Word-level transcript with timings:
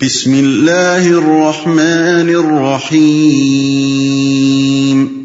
بسم 0.00 0.32
اللہ 0.32 0.94
الرحمن 0.94 2.28
الرحیم 2.28 5.24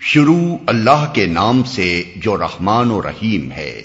شروع 0.00 0.56
اللہ 0.66 1.12
کے 1.14 1.26
نام 1.26 1.64
سے 1.64 2.02
جو 2.16 2.36
رحمان 2.36 2.90
و 2.90 3.02
رحیم 3.02 3.52
ہے۔ 3.52 3.82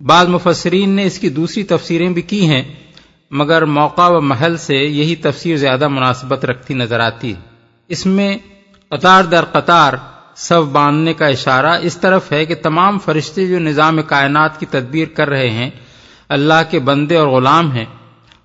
بعض 0.00 0.28
مفسرین 0.28 0.90
نے 0.90 1.04
اس 1.04 1.18
کی 1.18 1.28
دوسری 1.28 1.62
تفسیریں 1.62 2.08
بھی 2.08 2.22
کی 2.22 2.46
ہیں، 2.46 2.62
مگر 3.30 3.64
موقع 3.64 4.08
و 4.08 4.20
محل 4.20 4.56
سے 4.56 4.76
یہی 4.76 5.16
تفسیر 5.16 5.56
زیادہ 5.56 5.88
مناسبت 5.88 6.44
رکھتی 6.44 6.74
نظر 6.74 7.00
آتی 7.00 7.34
ہے۔ 7.34 7.40
اس 7.88 8.06
میں 8.06 8.38
قطار 8.88 9.24
در 9.24 9.44
قطار 9.44 9.92
سب 10.34 10.62
باندھنے 10.62 11.14
کا 11.14 11.26
اشارہ 11.26 11.78
اس 11.82 11.96
طرف 11.96 12.32
ہے 12.32 12.44
کہ 12.46 12.54
تمام 12.54 12.98
فرشتے 12.98 13.46
جو 13.46 13.58
نظام 13.58 14.02
کائنات 14.06 14.60
کی 14.60 14.66
تدبیر 14.66 15.08
کر 15.08 15.28
رہے 15.28 15.50
ہیں 15.50 15.70
اللہ 16.28 16.62
کے 16.70 16.78
بندے 16.78 17.16
اور 17.16 17.28
غلام 17.28 17.72
ہیں۔ 17.72 17.84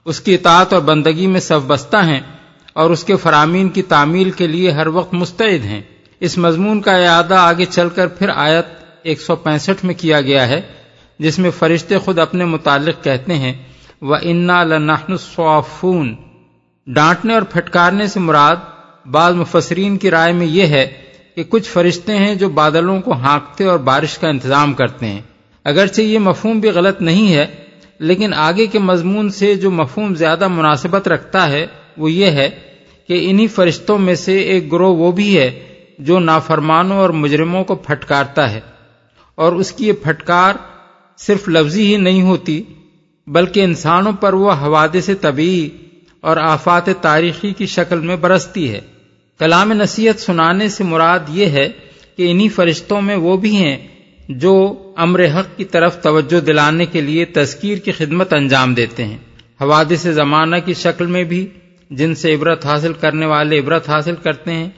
اس 0.06 0.22
کی 0.22 0.34
اطاعت 0.34 0.74
اور 0.74 0.82
بندگی 0.82 1.28
میں 1.28 1.40
سب 1.40 1.60
بستہ 1.68 1.98
ہیں 1.98 2.20
اور 2.74 2.90
اس 2.90 3.04
کے 3.04 3.16
فرامین 3.16 3.70
کی 3.70 3.82
تعمیل 3.82 4.32
کے 4.32 4.48
لیے 4.48 4.72
ہر 4.72 4.88
وقت 4.88 5.14
مستعد 5.14 5.66
ہیں۔ 5.66 5.82
اس 6.20 6.38
مضمون 6.38 6.82
کا 6.82 6.92
اعادہ 6.92 7.36
آگے 7.36 7.66
چل 7.66 7.90
کر 7.90 8.08
پھر 8.08 8.30
آیت 8.36 8.66
ایک 9.04 9.22
سو 9.22 9.36
پینسٹھ 9.36 9.86
میں 9.86 9.94
کیا 9.94 10.22
گیا 10.22 10.48
ہے، 10.48 10.62
جس 11.20 11.40
میں 11.40 11.50
فرشتے 11.50 11.98
خود 11.98 12.20
اپنے 12.20 12.46
متعلق 12.46 13.04
کہتے 13.04 13.36
ہیں 13.36 13.54
وہ 14.02 14.16
انا 14.22 14.64
لنحن 14.64 16.14
ڈانٹنے 16.88 17.34
اور 17.34 17.42
پھٹکارنے 17.42 18.08
سے 18.08 18.20
مراد 18.20 18.56
بعض 19.06 19.34
مفسرین 19.34 19.98
کی 19.98 20.12
رائے 20.12 20.34
میں 20.34 20.46
یہ 20.46 20.66
ہے 20.66 20.88
کہ 21.36 21.44
کچھ 21.50 21.70
فرشتے 21.70 22.16
ہیں 22.16 22.36
جو 22.36 22.50
بادلوں 22.50 23.02
کو 23.02 23.14
ہانکتے 23.14 23.66
اور 23.66 23.80
بارش 23.80 24.18
کا 24.18 24.30
انتظام 24.30 24.74
کرتے 24.74 25.06
ہیں۔ 25.06 25.22
اگرچہ 25.64 26.02
یہ 26.02 26.20
مفہوم 26.20 26.60
بھی 26.60 26.70
غلط 26.70 27.02
نہیں 27.02 27.34
ہے 27.34 27.48
لیکن 28.00 28.34
آگے 28.34 28.68
کے 28.68 28.80
مضمون 28.80 29.30
سے 29.30 29.56
جو 29.56 29.72
مفہوم 29.72 30.16
زیادہ 30.16 30.48
مناسبت 30.48 31.08
رکھتا 31.08 31.50
ہے، 31.50 31.68
وہ 31.98 32.12
یہ 32.12 32.26
ہے 32.26 32.50
کہ 33.08 33.28
انہی 33.30 33.48
فرشتوں 33.48 34.00
میں 34.00 34.16
سے 34.16 34.38
ایک 34.38 34.72
گروہ 34.72 34.96
وہ 34.96 35.12
بھی 35.12 35.38
ہے 35.38 35.66
جو 36.00 36.20
نافرمانوں 36.20 36.98
اور 36.98 37.10
مجرموں 37.10 37.64
کو 37.64 37.76
پھٹکارتا 37.76 38.52
ہے۔ 38.52 38.60
اور 39.36 39.54
اس 39.54 39.72
کی 39.72 39.88
یہ 39.88 39.94
پھٹکار 39.94 40.54
صرف 41.18 41.50
لفظی 41.50 41.92
ہی 41.92 41.98
نہیں 41.98 42.22
ہوتی، 42.22 42.64
بلکہ 43.28 43.64
انسانوں 43.64 44.12
پر 44.12 44.34
وہ 44.34 44.52
حوادث 44.52 45.06
سے 45.06 45.16
طبی 45.16 45.70
اور 46.22 46.38
آفات 46.38 46.90
تاریخی 47.02 47.54
کی 47.54 47.66
شکل 47.66 48.00
میں 48.00 48.16
برستی 48.16 48.72
ہے۔ 48.72 48.82
کلام 49.40 49.72
نصیحت 49.72 50.20
سنانے 50.20 50.70
سے 50.70 50.84
مراد 50.84 51.20
یہ 51.30 51.46
ہے 51.46 51.70
کہ 52.18 52.32
انہی 52.32 52.50
فرشتوں 52.50 53.02
میں 53.02 53.16
وہ 53.16 53.38
بھی 53.38 53.56
ہیں 53.56 53.88
جو 54.30 54.76
امر 54.96 55.26
حق 55.26 55.58
کی 55.58 55.66
طرف 55.66 56.02
توجہ 56.02 56.40
دلانے 56.40 56.86
کے 56.86 57.02
لیے 57.02 57.26
تذکیر 57.26 57.78
کی 57.78 57.92
خدمت 57.92 58.34
انجام 58.34 58.74
دیتے 58.74 59.06
ہیں۔ 59.06 59.18
حوادث 59.62 60.08
زمانہ 60.08 60.56
کی 60.66 60.74
شکل 60.74 61.06
میں 61.06 61.24
بھی 61.24 61.48
جن 61.90 62.16
سے 62.16 62.36
عبرت 62.36 62.66
حاصل 62.66 62.94
کرنے 62.94 63.26
والے 63.26 63.60
عبرت 63.60 63.90
حاصل 63.90 64.16
کرتے 64.16 64.52
ہیں 64.52 64.70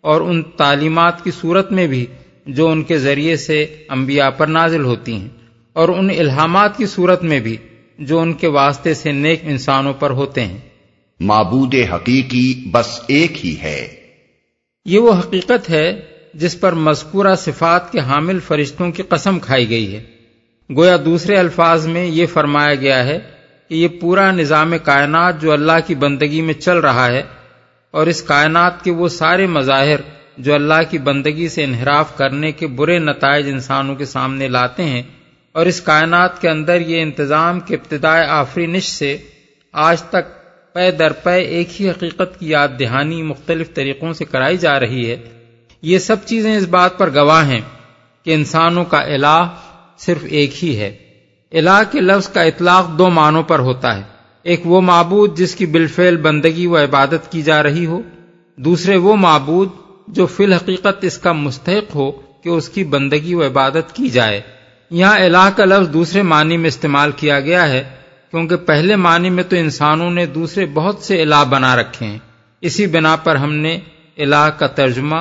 اور 0.00 0.20
ان 0.20 0.42
تعلیمات 0.42 1.24
کی 1.24 1.30
صورت 1.40 1.72
میں 1.72 1.86
بھی 1.86 2.06
جو 2.46 2.68
ان 2.68 2.82
کے 2.82 2.98
ذریعے 2.98 3.36
سے 3.36 3.66
انبیاء 3.88 4.30
پر 4.30 4.46
نازل 4.46 4.84
ہوتی 4.84 5.12
ہیں۔ 5.12 5.28
اور 5.72 5.88
ان 5.88 6.10
الہامات 6.10 6.76
کی 6.76 6.86
صورت 6.86 7.22
میں 7.22 7.40
بھی 7.40 7.56
جو 7.98 8.20
ان 8.20 8.32
کے 8.32 8.48
واسطے 8.48 8.94
سے 8.94 9.12
نیک 9.12 9.40
انسانوں 9.42 9.92
پر 9.92 10.10
ہوتے 10.10 10.44
ہیں۔ 10.44 10.58
معبود 11.20 11.74
حقیقی 11.94 12.64
بس 12.70 13.00
ایک 13.06 13.46
ہی 13.46 13.56
ہے۔ 13.62 13.88
یہ 14.84 14.98
وہ 14.98 15.12
حقیقت 15.12 15.70
ہے 15.70 16.00
جس 16.38 16.60
پر 16.60 16.72
مذکورہ 16.72 17.34
صفات 17.34 17.92
کے 17.92 18.00
حامل 18.00 18.38
فرشتوں 18.40 18.90
کی 18.90 19.02
قسم 19.02 19.38
کھائی 19.38 19.70
گئی 19.70 19.96
ہے۔ 19.96 20.04
گویا 20.76 20.96
دوسرے 21.04 21.36
الفاظ 21.36 21.86
میں 21.86 22.06
یہ 22.06 22.26
فرمایا 22.26 22.74
گیا 22.74 23.04
ہے 23.04 23.18
کہ 23.68 23.74
یہ 23.74 23.88
پورا 23.88 24.30
نظام 24.30 24.74
کائنات 24.84 25.40
جو 25.40 25.52
اللہ 25.52 25.78
کی 25.86 25.94
بندگی 25.94 26.40
میں 26.40 26.54
چل 26.54 26.78
رہا 26.78 27.06
ہے 27.06 27.22
اور 27.90 28.06
اس 28.06 28.22
کائنات 28.22 28.84
کے 28.84 28.90
وہ 28.90 29.08
سارے 29.08 29.46
مظاہر 29.46 30.00
جو 30.38 30.54
اللہ 30.54 30.82
کی 30.90 30.98
بندگی 30.98 31.48
سے 31.48 31.64
انحراف 31.64 32.16
کرنے 32.16 32.52
کے 32.52 32.66
برے 32.66 32.98
نتائج 32.98 33.48
انسانوں 33.48 33.94
کے 33.94 34.04
سامنے 34.04 34.48
لاتے 34.48 34.84
ہیں 34.84 35.02
اور 35.52 35.66
اس 35.66 35.80
کائنات 35.80 36.40
کے 36.40 36.48
اندر 36.48 36.80
یہ 36.80 37.02
انتظام 37.02 37.60
کے 37.60 37.74
ابتدائے 37.74 38.26
آفرینش 38.26 38.84
سے 38.84 39.16
آج 39.72 40.02
تک 40.02 40.38
پے 40.74 40.90
در 40.90 41.12
پے 41.12 41.40
ایک 41.40 41.80
ہی 41.80 41.90
حقیقت 41.90 42.40
کی 42.40 42.48
یاد 42.48 42.68
دہانی 42.80 43.22
مختلف 43.22 43.74
طریقوں 43.74 44.12
سے 44.12 44.24
کرائی 44.24 44.56
جا 44.56 44.80
رہی 44.80 45.10
ہے۔ 45.10 45.16
یہ 45.82 45.98
سب 45.98 46.16
چیزیں 46.26 46.56
اس 46.56 46.64
بات 46.64 46.98
پر 46.98 47.14
گواہ 47.14 47.48
ہیں 47.48 47.60
کہ 48.24 48.34
انسانوں 48.34 48.84
کا 48.84 49.00
الہ 49.00 49.48
صرف 49.98 50.18
ایک 50.22 50.64
ہی 50.64 50.78
ہے۔ 50.78 50.96
الہ 51.52 51.82
کے 51.90 52.00
لفظ 52.00 52.28
کا 52.28 52.42
اطلاق 52.42 52.98
دو 52.98 53.10
معنوں 53.10 53.42
پر 53.42 53.58
ہوتا 53.58 53.96
ہے۔ 53.96 54.02
ایک 54.42 54.60
وہ 54.64 54.80
معبود 54.80 55.38
جس 55.38 55.54
کی 55.54 55.66
بالفعل 55.66 56.16
بندگی 56.16 56.66
و 56.66 56.76
عبادت 56.76 57.32
کی 57.32 57.42
جا 57.42 57.62
رہی 57.62 57.86
ہو۔ 57.86 58.02
دوسرے 58.56 58.96
وہ 58.96 59.16
معبود 59.16 59.68
جو 60.08 60.26
فی 60.26 60.44
الحقیقت 60.44 61.04
اس 61.04 61.18
کا 61.18 61.32
مستحق 61.32 61.94
ہو 61.94 62.10
کہ 62.10 62.48
اس 62.48 62.68
کی 62.68 62.84
بندگی 62.84 63.34
و 63.34 63.46
عبادت 63.46 63.94
کی 63.94 64.08
جائے۔ 64.08 64.40
یہاں 64.90 65.18
الہ 65.18 65.50
کا 65.56 65.64
لفظ 65.64 65.92
دوسرے 65.92 66.22
معنی 66.22 66.56
میں 66.56 66.68
استعمال 66.68 67.10
کیا 67.16 67.40
گیا 67.40 67.68
ہے، 67.68 67.84
کیونکہ 68.30 68.56
پہلے 68.56 68.96
معنی 68.96 69.30
میں 69.30 69.42
تو 69.42 69.56
انسانوں 69.56 70.10
نے 70.10 70.26
دوسرے 70.26 70.66
بہت 70.66 70.98
سے 70.98 71.22
الہ 71.22 71.44
بنا 71.48 71.76
رکھے 71.76 72.06
ہیں۔ 72.06 72.18
اسی 72.60 72.86
بنا 72.86 73.16
پر 73.16 73.36
ہم 73.36 73.54
نے 73.54 73.78
الہ 74.16 74.50
کا 74.58 74.66
ترجمہ 74.66 75.16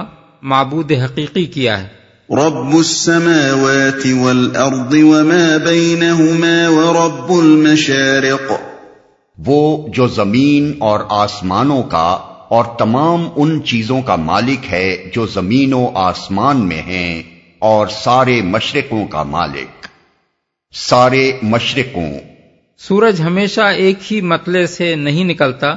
معبود 0.47 0.91
حقیقی 0.91 1.45
کیا 1.45 1.83
ہے۔ 1.83 1.87
رب 2.29 2.75
السماوات 2.75 4.07
والارض 4.21 4.95
وما 4.95 5.57
بينهما 5.65 6.69
ورب 6.69 7.31
المشارق۔ 7.31 8.51
وہ 9.45 9.87
جو 9.87 10.07
زمین 10.07 10.73
اور 10.79 10.99
آسمانوں 11.09 11.83
کا 11.83 12.17
اور 12.49 12.65
تمام 12.79 13.27
ان 13.35 13.63
چیزوں 13.63 14.01
کا 14.01 14.15
مالک 14.15 14.73
ہے 14.73 15.11
جو 15.15 15.25
زمین 15.25 15.73
و 15.73 15.89
آسمان 15.95 16.57
میں 16.57 16.81
ہیں 16.81 17.23
اور 17.59 17.87
سارے 17.87 18.41
مشرقوں 18.41 19.05
کا 19.07 19.23
مالک۔ 19.23 19.87
سارے 20.73 21.31
مشرقوں۔ 21.43 22.13
سورج 22.77 23.21
ہمیشہ 23.21 23.61
ایک 23.61 24.13
ہی 24.13 24.21
متلے 24.21 24.67
سے 24.67 24.95
نہیں 24.95 25.23
نکلتا 25.23 25.73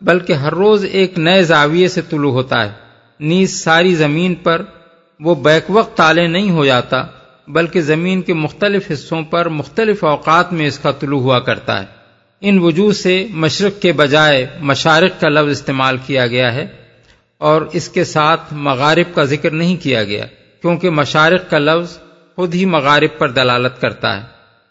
بلکہ 0.00 0.32
ہر 0.32 0.54
روز 0.54 0.86
ایک 0.92 1.18
نئے 1.18 1.42
زاویے 1.42 1.88
سے 1.88 2.00
طلوع 2.02 2.32
ہوتا 2.32 2.64
ہے۔ 2.64 2.89
نیز 3.20 3.64
ساری 3.64 3.94
زمین 3.94 4.34
پر 4.34 4.62
وہ 5.20 5.34
بیک 5.34 5.64
وقت 5.68 5.96
تالے 5.96 6.26
نہیں 6.26 6.50
ہو 6.50 6.64
جاتا، 6.64 6.96
بلکہ 7.48 7.80
زمین 7.80 8.22
کے 8.22 8.34
مختلف 8.34 8.90
حصوں 8.92 9.22
پر 9.22 9.48
مختلف 9.48 10.04
اوقات 10.04 10.52
میں 10.52 10.66
اس 10.66 10.78
کا 10.78 10.90
طلوع 10.90 11.20
ہوا 11.20 11.40
کرتا 11.40 11.80
ہے۔ 11.80 11.86
ان 12.40 12.58
وجوہ 12.58 12.92
سے 12.92 13.26
مشرق 13.30 13.82
کے 13.82 13.92
بجائے 13.92 14.46
مشارق 14.60 15.20
کا 15.20 15.28
لفظ 15.28 15.50
استعمال 15.50 15.96
کیا 16.06 16.26
گیا 16.26 16.54
ہے 16.54 16.66
اور 17.38 17.62
اس 17.72 17.88
کے 17.88 18.04
ساتھ 18.04 18.54
مغارب 18.54 19.14
کا 19.14 19.24
ذکر 19.24 19.50
نہیں 19.50 19.76
کیا 19.76 20.04
گیا، 20.04 20.26
کیونکہ 20.62 20.90
مشارق 20.90 21.50
کا 21.50 21.58
لفظ 21.58 21.98
خود 22.36 22.54
ہی 22.54 22.64
مغارب 22.64 23.18
پر 23.18 23.28
دلالت 23.28 23.80
کرتا 23.80 24.16
ہے۔ 24.16 24.22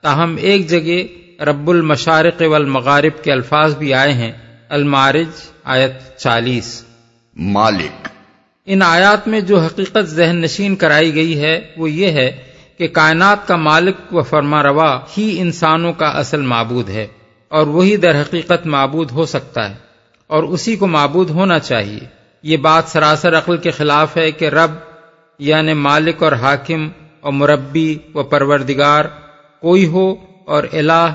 تاہم 0.01 0.35
ایک 0.39 0.69
جگہ 0.69 1.19
رب 1.43 1.69
المشارق 1.69 2.41
والمغارب 2.41 3.23
کے 3.23 3.31
الفاظ 3.31 3.77
بھی 3.77 3.93
آئے 3.93 4.13
ہیں 4.13 4.31
المارج 4.69 5.29
آیت 5.63 6.17
چالیس۔ 6.17 6.85
مالک۔ 7.35 8.08
ان 8.69 8.81
آیات 8.81 9.27
میں 9.27 9.39
جو 9.41 9.59
حقیقت 9.59 10.07
ذہن 10.07 10.41
نشین 10.41 10.75
کرائی 10.75 11.13
گئی 11.15 11.39
ہے، 11.41 11.59
وہ 11.77 11.89
یہ 11.91 12.11
ہے 12.11 12.29
کہ 12.79 12.87
کائنات 12.87 13.47
کا 13.47 13.55
مالک 13.55 14.13
و 14.13 14.21
فرما 14.23 14.61
روا 14.63 14.89
ہی 15.17 15.25
انسانوں 15.39 15.93
کا 15.93 16.09
اصل 16.19 16.41
معبود 16.41 16.89
ہے، 16.89 17.07
اور 17.51 17.67
وہی 17.67 17.95
در 17.97 18.21
حقیقت 18.21 18.67
معبود 18.67 19.11
ہو 19.11 19.25
سکتا 19.25 19.69
ہے، 19.69 19.75
اور 20.27 20.43
اسی 20.43 20.75
کو 20.75 20.87
معبود 20.87 21.29
ہونا 21.29 21.59
چاہیے۔ 21.59 21.99
یہ 22.43 22.57
بات 22.57 22.89
سراسر 22.89 23.37
عقل 23.37 23.57
کے 23.57 23.71
خلاف 23.71 24.17
ہے 24.17 24.31
کہ 24.31 24.45
رب 24.49 24.71
یعنی 25.39 25.73
مالک 25.73 26.23
اور 26.23 26.31
حاکم 26.31 26.87
اور 27.21 27.33
مربی 27.33 27.97
و 28.13 28.23
پروردگار 28.23 29.05
کوئی 29.63 29.85
ہو 29.85 30.15
اور 30.45 30.63
الہ 30.73 31.13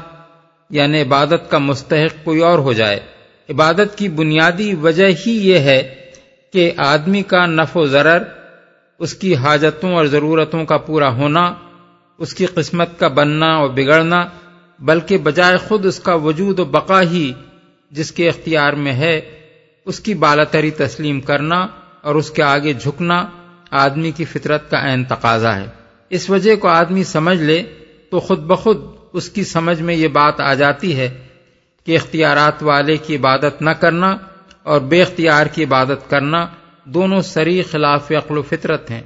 یعنی 0.70 1.02
عبادت 1.02 1.50
کا 1.50 1.58
مستحق 1.60 2.24
کوئی 2.24 2.40
اور 2.40 2.58
ہو 2.58 2.72
جائے۔ 2.72 3.00
عبادت 3.48 3.96
کی 3.98 4.08
بنیادی 4.08 4.74
وجہ 4.74 5.08
ہی 5.26 5.32
یہ 5.48 5.58
ہے 5.60 5.82
کہ 6.54 6.72
آدمی 6.76 7.22
کا 7.22 7.46
نف 7.46 7.76
و 7.76 7.86
ضرر، 7.86 8.22
اس 8.98 9.14
کی 9.14 9.36
حاجتوں 9.36 9.94
اور 9.94 10.06
ضرورتوں 10.06 10.64
کا 10.64 10.76
پورا 10.78 11.08
ہونا، 11.08 11.54
اس 12.18 12.34
کی 12.34 12.46
قسمت 12.46 12.98
کا 12.98 13.08
بننا 13.08 13.46
اور 13.46 13.68
بگڑنا، 13.68 14.26
بلکہ 14.80 15.18
بجائے 15.18 15.56
خود 15.56 15.86
اس 15.86 16.00
کا 16.00 16.14
وجود 16.14 16.58
و 16.58 16.64
بقا 16.64 17.02
ہی 17.02 17.32
جس 17.90 18.12
کے 18.12 18.28
اختیار 18.28 18.72
میں 18.72 18.92
ہے، 18.92 19.20
اس 19.84 20.00
کی 20.00 20.14
بالاتری 20.14 20.70
تسلیم 20.70 21.20
کرنا 21.20 21.66
اور 22.02 22.14
اس 22.14 22.30
کے 22.30 22.42
آگے 22.42 22.72
جھکنا 22.72 23.26
آدمی 23.70 24.10
کی 24.10 24.24
فطرت 24.24 24.70
کا 24.70 24.88
عین 24.88 25.04
تقاضا 25.04 25.56
ہے۔ 25.56 25.66
اس 26.08 26.30
وجہ 26.30 26.56
کو 26.56 26.68
آدمی 26.68 27.04
سمجھ 27.04 27.38
لے 27.38 27.62
تو 28.10 28.20
خود 28.20 28.38
بخود 28.38 28.84
اس 29.12 29.28
کی 29.30 29.44
سمجھ 29.44 29.82
میں 29.82 29.94
یہ 29.94 30.08
بات 30.08 30.40
آ 30.40 30.54
جاتی 30.54 30.96
ہے 30.96 31.24
کہ 31.84 31.96
اختیارات 31.96 32.62
والے 32.62 32.96
کی 32.96 33.16
عبادت 33.16 33.62
نہ 33.62 33.70
کرنا 33.70 34.16
اور 34.64 34.80
بے 34.80 35.02
اختیار 35.02 35.46
کی 35.46 35.64
عبادت 35.64 36.10
کرنا 36.10 36.46
دونوں 36.84 37.20
سری 37.20 37.62
خلاف 37.62 38.10
عقل 38.10 38.38
و 38.38 38.42
فطرت 38.42 38.90
ہیں۔ 38.90 39.02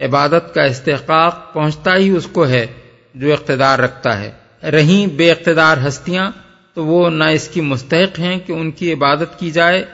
عبادت 0.00 0.54
کا 0.54 0.62
استحقاق 0.62 1.54
پہنچتا 1.54 1.96
ہی 1.96 2.10
اس 2.10 2.26
کو 2.26 2.48
ہے 2.48 2.66
جو 3.14 3.32
اقتدار 3.32 3.78
رکھتا 3.78 4.20
ہے۔ 4.20 4.30
رہیں 4.62 5.06
بے 5.06 5.30
اقتدار 5.30 5.76
ہستیاں 5.88 6.30
تو 6.74 6.84
وہ 6.84 7.10
نہ 7.10 7.24
اس 7.24 7.48
کی 7.48 7.60
مستحق 7.60 8.18
ہیں 8.18 8.38
کہ 8.46 8.52
ان 8.52 8.70
کی 8.70 8.92
عبادت 8.92 9.38
کی 9.38 9.50
جائے 9.50 9.84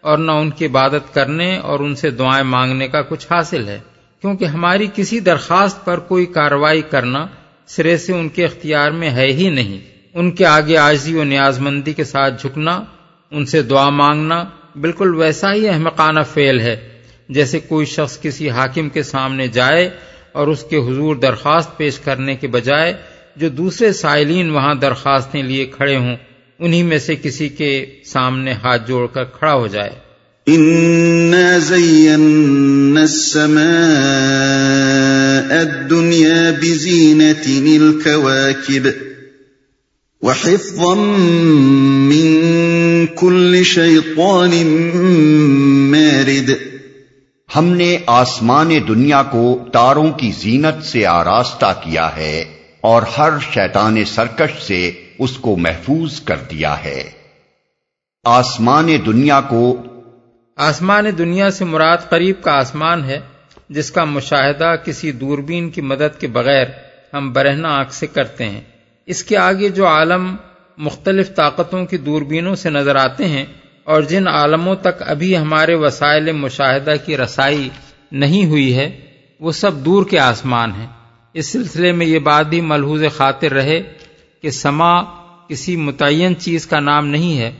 اور 0.00 0.18
نہ 0.18 0.32
ان 0.32 0.50
کی 0.50 0.66
عبادت 0.66 1.14
کرنے 1.14 1.58
اور 1.58 1.80
ان 1.80 1.94
سے 1.94 2.10
دعائیں 2.10 2.44
مانگنے 2.44 2.88
کا 2.88 3.02
کچھ 3.02 3.26
حاصل 3.30 3.68
ہے۔ 3.68 3.78
کیونکہ 4.20 4.44
ہماری 4.44 4.86
کسی 4.94 5.20
درخواست 5.20 5.84
پر 5.84 5.98
کوئی 5.98 6.26
کارروائی 6.26 6.82
کرنا 6.82 7.26
سرے 7.66 7.96
سے 7.96 8.12
ان 8.12 8.28
کے 8.28 8.44
اختیار 8.44 8.90
میں 8.90 9.10
ہے 9.10 9.26
ہی 9.26 9.50
نہیں۔ 9.50 9.78
ان 10.14 10.30
کے 10.30 10.46
آگے 10.46 10.76
آجزی 10.76 11.14
و 11.14 11.24
نیاز 11.24 11.58
مندی 11.58 11.92
کے 11.92 12.04
ساتھ 12.04 12.42
جھکنا، 12.42 12.84
ان 13.30 13.46
سے 13.46 13.62
دعا 13.62 13.88
مانگنا 13.88 14.44
بالکل 14.80 15.14
ویسا 15.14 15.54
ہی 15.54 15.68
احمقانہ 15.68 16.20
فعل 16.34 16.60
ہے، 16.60 16.88
جیسے 17.28 17.58
کوئی 17.58 17.86
شخص 17.86 18.20
کسی 18.20 18.50
حاکم 18.50 18.88
کے 18.88 19.02
سامنے 19.02 19.48
جائے 19.48 19.90
اور 20.32 20.46
اس 20.46 20.64
کے 20.70 20.76
حضور 20.76 21.16
درخواست 21.16 21.76
پیش 21.76 21.98
کرنے 21.98 22.34
کے 22.34 22.46
بجائے 22.46 22.92
جو 23.36 23.48
دوسرے 23.48 23.92
سائلین 23.92 24.50
وہاں 24.50 24.74
درخواستیں 24.74 25.42
لیے 25.42 25.66
کھڑے 25.66 25.96
ہوں، 25.96 26.16
انہی 26.58 26.82
میں 26.82 26.98
سے 26.98 27.16
کسی 27.16 27.48
کے 27.48 27.86
سامنے 28.04 28.52
ہاتھ 28.52 28.88
جوڑ 28.88 29.06
کر 29.06 29.24
کھڑا 29.24 29.54
ہو 29.54 29.66
جائے۔ 29.66 29.90
الدنيا 35.50 36.50
وحفظا 40.22 40.94
من 42.08 42.40
كل 43.06 43.62
شيطان 43.64 44.50
مارد۔ 45.90 46.50
ہم 47.56 47.64
نے 47.64 47.98
آسمان 48.06 48.70
دنیا 48.88 49.22
کو 49.22 49.58
تاروں 49.72 50.10
کی 50.10 50.32
زینت 50.38 50.84
سے 50.84 51.06
آراستہ 51.06 51.80
کیا 51.84 52.16
ہے 52.16 52.44
اور 52.80 53.02
ہر 53.18 53.30
شیطان 53.54 54.04
سرکش 54.04 54.62
سے 54.62 54.90
اس 55.18 55.30
کو 55.30 55.56
محفوظ 55.56 56.20
کر 56.20 56.36
دیا 56.50 56.84
ہے۔ 56.84 57.10
آسمان 58.24 58.88
دنیا 59.06 59.40
کو 59.40 59.82
آسمان 60.56 61.04
دنیا 61.18 61.50
سے 61.50 61.64
مراد 61.64 61.98
قریب 62.08 62.42
کا 62.42 62.52
آسمان 62.52 63.04
ہے 63.04 63.20
جس 63.68 63.90
کا 63.90 64.04
مشاہدہ 64.04 64.74
کسی 64.84 65.12
دوربین 65.12 65.70
کی 65.70 65.80
مدد 65.80 66.20
کے 66.20 66.26
بغیر 66.26 66.66
ہم 67.14 67.32
برہنا 67.32 67.68
آنکھ 67.68 67.92
سے 67.92 68.06
کرتے 68.06 68.44
ہیں۔ 68.44 68.60
اس 69.06 69.24
کے 69.24 69.36
آگے 69.36 69.68
جو 69.68 69.86
عالم 69.86 70.36
مختلف 70.78 71.34
طاقتوں 71.34 71.86
کی 71.86 71.96
دوربینوں 71.96 72.54
سے 72.54 72.70
نظر 72.70 72.96
آتے 72.96 73.28
ہیں 73.28 73.44
اور 73.84 74.02
جن 74.02 74.28
عالموں 74.28 74.74
تک 74.74 75.02
ابھی 75.06 75.36
ہمارے 75.38 75.74
وسائل 75.74 76.32
مشاہدہ 76.32 76.94
کی 77.06 77.16
رسائی 77.16 77.68
نہیں 78.12 78.44
ہوئی 78.44 78.76
ہے، 78.76 79.00
وہ 79.40 79.52
سب 79.52 79.84
دور 79.84 80.06
کے 80.06 80.18
آسمان 80.18 80.72
ہیں۔ 80.72 80.86
اس 81.34 81.52
سلسلے 81.52 81.92
میں 81.92 82.06
یہ 82.06 82.18
بات 82.18 82.46
بھی 82.46 82.60
ملحوظ 82.60 83.02
خاطر 83.16 83.52
رہے 83.52 83.82
کہ 84.42 84.50
سما 84.50 85.02
کسی 85.48 85.76
متعین 85.76 86.36
چیز 86.36 86.66
کا 86.66 86.80
نام 86.80 87.06
نہیں 87.06 87.38
ہے، 87.38 87.52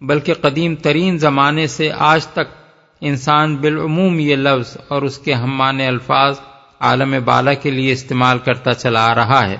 بلکہ 0.00 0.34
قدیم 0.34 0.74
ترین 0.74 1.18
زمانے 1.18 1.66
سے 1.66 1.90
آج 1.98 2.26
تک 2.26 2.54
انسان 3.00 3.56
بالعموم 3.56 4.18
یہ 4.18 4.36
لفظ 4.36 4.76
اور 4.88 5.02
اس 5.02 5.18
کے 5.18 5.34
ہمان 5.34 5.80
الفاظ 5.80 6.34
عالم 6.80 7.14
بالا 7.24 7.52
کے 7.52 7.70
لیے 7.70 7.92
استعمال 7.92 8.38
کرتا 8.38 8.74
چلا 8.74 9.04
آ 9.10 9.14
رہا 9.14 9.48
ہے۔ 9.48 9.56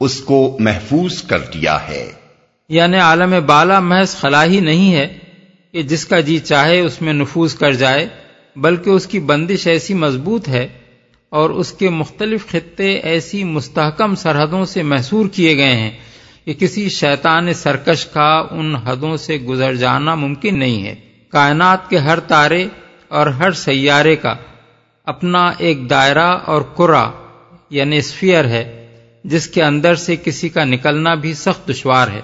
اس 0.00 0.20
کو 0.20 0.56
محفوظ 0.60 1.22
کر 1.22 1.38
دیا 1.38 1.88
ہے۔ 1.88 2.12
یعنی 2.68 2.96
عالم 2.96 3.34
بالا 3.46 3.80
محض 3.80 4.16
خلا 4.16 4.44
ہی 4.44 4.60
نہیں 4.60 4.94
ہے 4.94 5.18
کہ 5.72 5.82
جس 5.82 6.06
کا 6.06 6.20
جی 6.20 6.38
چاہے 6.38 6.80
اس 6.80 7.02
میں 7.02 7.12
نفوذ 7.12 7.54
کر 7.54 7.72
جائے، 7.72 8.08
بلکہ 8.56 8.90
اس 8.90 9.06
کی 9.06 9.20
بندش 9.20 9.66
ایسی 9.66 9.94
مضبوط 9.94 10.48
ہے 10.48 10.68
اور 11.30 11.50
اس 11.50 11.72
کے 11.72 11.88
مختلف 11.88 12.46
خطے 12.50 12.92
ایسی 12.92 13.44
مستحکم 13.44 14.14
سرحدوں 14.14 14.64
سے 14.64 14.82
محصور 14.82 15.28
کیے 15.28 15.56
گئے 15.56 15.76
ہیں 15.76 15.90
کہ 16.44 16.54
کسی 16.54 16.88
شیطان 16.88 17.54
سرکش 17.54 18.06
کا 18.06 18.46
ان 18.50 18.74
حدوں 18.74 19.16
سے 19.16 19.36
گزر 19.36 19.74
جانا 19.74 20.14
ممکن 20.14 20.58
نہیں 20.58 20.86
ہے۔ 20.86 20.94
کائنات 21.28 21.90
کے 21.90 21.98
ہر 21.98 22.20
تارے 22.20 22.66
اور 23.08 23.26
ہر 23.26 23.52
سیارے 23.52 24.16
کا 24.16 24.34
اپنا 25.04 25.50
ایک 25.58 25.90
دائرہ 25.90 26.28
اور 26.28 26.62
کرا 26.62 27.10
یعنی 27.70 27.96
اسفیئر 27.96 28.44
ہے 28.44 28.80
جس 29.24 29.46
کے 29.46 29.62
اندر 29.62 29.94
سے 29.94 30.16
کسی 30.16 30.48
کا 30.48 30.64
نکلنا 30.64 31.14
بھی 31.14 31.34
سخت 31.34 31.70
دشوار 31.70 32.08
ہے 32.08 32.20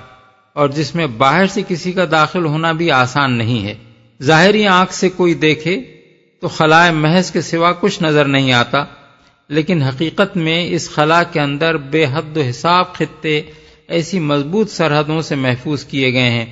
اور 0.53 0.69
جس 0.69 0.95
میں 0.95 1.07
باہر 1.07 1.47
سے 1.47 1.63
کسی 1.69 1.93
کا 1.93 2.05
داخل 2.11 2.45
ہونا 2.45 2.73
بھی 2.73 2.91
آسان 2.91 3.33
نہیں 3.33 3.65
ہے۔ 3.65 3.75
ظاہری 4.23 4.67
آنکھ 4.67 4.95
سے 4.95 5.09
کوئی 5.09 5.35
دیکھے 5.35 6.01
تو 6.41 6.49
خلائے 6.49 6.93
محض 6.93 7.31
کے 7.31 7.41
سوا 7.41 7.73
کچھ 7.73 8.03
نظر 8.03 8.25
نہیں 8.25 8.53
آتا، 8.53 8.85
لیکن 9.49 9.83
حقیقت 9.83 10.37
میں 10.37 10.67
اس 10.71 10.91
خلا 10.91 11.23
کے 11.23 11.41
اندر 11.41 11.77
بے 11.77 12.07
حد 12.13 12.37
و 12.37 12.41
حساب 12.41 12.93
خطے 12.93 13.43
ایسی 13.89 14.19
مضبوط 14.19 14.71
سرحدوں 14.71 15.21
سے 15.21 15.35
محفوظ 15.35 15.85
کیے 15.85 16.13
گئے 16.13 16.31
ہیں، 16.31 16.47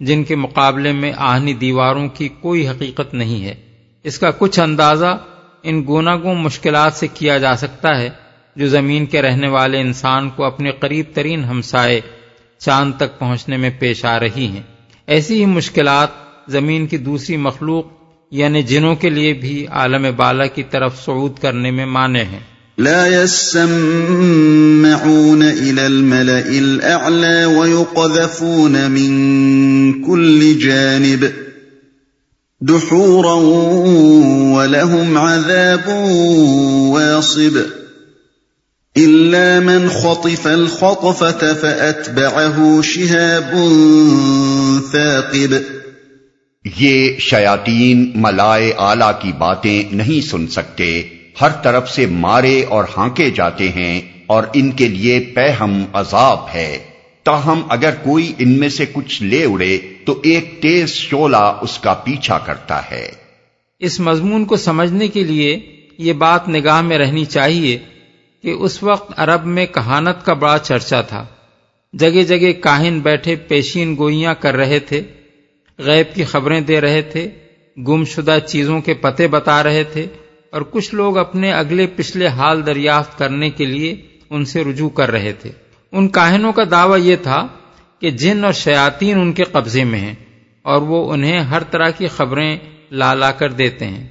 جن 0.00 0.24
کے 0.24 0.36
مقابلے 0.36 0.92
میں 0.92 1.12
آہنی 1.16 1.54
دیواروں 1.54 2.08
کی 2.08 2.28
کوئی 2.28 2.68
حقیقت 2.68 3.14
نہیں 3.14 3.44
ہے۔ 3.44 3.54
اس 4.02 4.18
کا 4.18 4.30
کچھ 4.30 4.60
اندازہ 4.60 5.18
ان 5.62 5.84
گوناگوں 5.86 6.34
مشکلات 6.34 6.92
سے 6.94 7.06
کیا 7.14 7.38
جا 7.38 7.56
سکتا 7.56 7.98
ہے۔ 7.98 8.10
جو 8.56 8.68
زمین 8.68 9.06
کے 9.06 9.22
رہنے 9.22 9.48
والے 9.48 9.80
انسان 9.80 10.30
کو 10.30 10.44
اپنے 10.44 10.72
قریب 10.72 11.06
ترین 11.14 11.44
ہمسائے 11.44 12.00
چاند 12.58 12.92
تک 12.96 13.18
پہنچنے 13.18 13.56
میں 13.56 13.70
پیش 13.78 14.04
آ 14.04 14.20
رہی 14.20 14.46
ہیں۔ 14.46 14.62
ایسی 15.06 15.40
ہی 15.40 15.46
مشکلات 15.46 16.08
زمین 16.48 16.86
کی 16.86 16.96
دوسری 16.96 17.36
مخلوق 17.36 17.84
یعنی 18.30 18.62
جنوں 18.62 18.94
کے 18.94 19.10
لیے 19.10 19.32
بھی 19.32 19.66
عالم 19.66 20.06
بالا 20.16 20.46
کی 20.46 20.62
طرف 20.62 21.04
صعود 21.04 21.38
کرنے 21.38 21.70
میں 21.70 21.86
مانے 21.86 22.24
ہیں۔ 22.24 22.40
لا 22.78 23.06
يسمعون 23.06 25.42
الى 25.42 25.80
الملأ 25.80 26.46
الاعلى 26.46 27.44
ويقذفون 27.44 28.72
من 28.72 30.02
كل 30.02 30.58
جانب 30.64 31.24
دحورا 32.60 33.36
ولهم 34.56 35.18
عذاب 35.18 35.90
واصب۔ 36.90 37.58
الا 38.96 39.60
من 39.60 39.88
خطف 39.88 40.46
الخطفه 40.46 41.30
فاتبعه 41.60 42.80
شهاب 42.82 43.54
ثاقب۔ 44.92 45.54
یہ 46.76 47.18
شیاطین 47.18 48.12
ملائے 48.14 48.72
آلہ 48.76 49.12
کی 49.20 49.32
باتیں 49.38 49.82
نہیں 49.92 50.26
سن 50.26 50.46
سکتے۔ 50.46 51.02
ہر 51.40 51.48
طرف 51.48 51.90
سے 51.90 52.06
مارے 52.06 52.64
اور 52.68 52.84
ہانکے 52.96 53.30
جاتے 53.30 53.68
ہیں 53.68 54.00
اور 54.26 54.42
ان 54.52 54.70
کے 54.70 54.88
لیے 54.88 55.20
پہ 55.20 55.48
ہم 55.48 55.84
عذاب 55.92 56.38
ہے۔ 56.54 56.78
تاہم 57.24 57.62
اگر 57.68 57.90
کوئی 58.02 58.32
ان 58.38 58.52
میں 58.58 58.68
سے 58.68 58.84
کچھ 58.92 59.22
لے 59.22 59.44
اڑے 59.44 59.78
تو 60.04 60.20
ایک 60.22 60.58
تیز 60.62 60.88
شولا 60.88 61.52
اس 61.60 61.78
کا 61.78 61.94
پیچھا 61.94 62.38
کرتا 62.38 62.80
ہے۔ 62.90 63.10
اس 63.78 64.00
مضمون 64.00 64.44
کو 64.44 64.56
سمجھنے 64.56 65.08
کے 65.08 65.24
لیے 65.24 65.60
یہ 65.98 66.12
بات 66.12 66.48
نگاہ 66.48 66.80
میں 66.80 66.98
رہنی 66.98 67.24
چاہیے۔ 67.24 67.78
کہ 68.42 68.50
اس 68.50 68.82
وقت 68.82 69.12
عرب 69.16 69.46
میں 69.46 69.66
کہانت 69.66 70.24
کا 70.24 70.32
بڑا 70.32 70.58
چرچا 70.58 71.00
تھا۔ 71.00 71.26
جگہ 71.92 72.22
جگہ 72.22 72.52
کاہن 72.52 73.00
بیٹھے 73.00 73.36
پیشین 73.36 73.96
گوئیاں 73.96 74.34
کر 74.34 74.56
رہے 74.56 74.78
تھے، 74.78 75.02
غیب 75.78 76.14
کی 76.14 76.24
خبریں 76.24 76.60
دے 76.60 76.80
رہے 76.80 77.02
تھے 77.02 77.28
گم 77.78 78.04
شدہ 78.04 78.38
چیزوں 78.46 78.80
کے 78.80 78.94
پتے 78.94 79.28
بتا 79.28 79.62
رہے 79.62 79.84
تھے 79.84 80.06
اور 80.50 80.62
کچھ 80.62 80.94
لوگ 80.94 81.18
اپنے 81.18 81.52
اگلے 81.52 81.86
پچھلے 81.86 82.26
حال 82.26 82.66
دریافت 82.66 83.18
کرنے 83.18 83.50
کے 83.50 83.64
لیے 83.64 83.96
ان 84.30 84.44
سے 84.44 84.64
رجوع 84.64 84.88
کر 84.88 85.10
رہے 85.10 85.32
تھے۔ 85.32 85.50
ان 85.92 86.08
کاہنوں 86.08 86.52
کا 86.52 86.62
دعویٰ 86.70 86.98
یہ 87.02 87.16
تھا 87.16 87.46
کہ 88.00 88.10
جن 88.10 88.44
اور 88.44 88.52
شیاطین 88.52 89.20
ان 89.20 89.32
کے 89.32 89.44
قبضے 89.44 89.84
میں 89.84 90.00
ہیں 90.00 90.14
اور 90.62 90.82
وہ 90.82 91.12
انہیں 91.12 91.40
ہر 91.40 91.62
طرح 91.62 91.90
کی 91.90 92.06
خبریں 92.08 92.58
لا 92.90 93.14
لا 93.14 93.30
کر 93.30 93.52
دیتے 93.52 93.86
ہیں۔ 93.86 94.08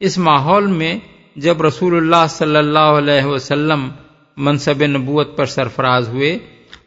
اس 0.00 0.18
ماحول 0.18 0.66
میں 0.66 0.98
جب 1.38 1.62
رسول 1.62 1.96
اللہ 1.96 2.26
صلی 2.30 2.56
اللہ 2.56 2.92
علیہ 2.98 3.24
وسلم 3.24 3.88
منصب 4.36 4.84
نبوت 4.86 5.36
پر 5.36 5.46
سرفراز 5.46 6.08
ہوئے 6.08 6.36